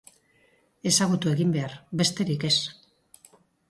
[0.93, 2.55] Ezagutu egin behar, besterik ez.